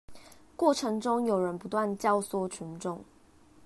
[0.55, 3.05] 過程中有人不斷教唆群眾